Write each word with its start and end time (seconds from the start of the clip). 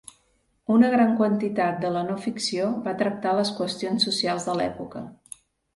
Una 0.75 0.87
gran 0.93 1.13
quantitat 1.19 1.77
de 1.85 1.93
la 1.97 2.03
no-ficció 2.09 2.73
va 2.89 2.97
tractar 3.03 3.35
les 3.43 3.55
qüestions 3.61 4.11
socials 4.11 4.51
de 4.51 4.61
l'època. 4.63 5.07